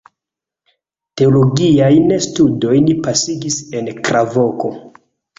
Teologiajn 1.19 2.13
studojn 2.27 2.89
pasigis 3.07 3.59
en 3.81 3.91
Krakovo. 4.09 4.73